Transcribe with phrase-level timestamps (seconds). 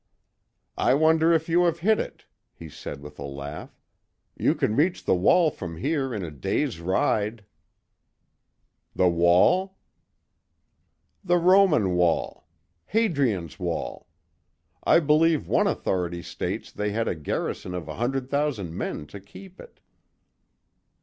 [0.79, 3.79] "I wonder if you have hit it," he said with a laugh.
[4.35, 7.45] "You can reach the Wall from here in a day's ride."
[8.95, 9.77] "The Wall?"
[11.23, 12.47] "The Roman Wall;
[12.87, 14.07] Hadrian's Wall.
[14.83, 19.79] I believe one authority states they had a garrison of 100,000 men to keep it."